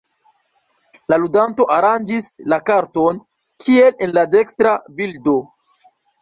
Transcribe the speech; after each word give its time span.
La 1.11 1.17
ludanto 1.23 1.67
aranĝis 1.75 2.29
la 2.53 2.59
karton 2.71 3.21
kiel 3.67 3.95
en 4.07 4.15
la 4.19 4.25
dekstra 4.37 4.73
bildo. 5.03 5.37